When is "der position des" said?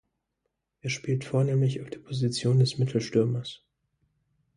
1.91-2.79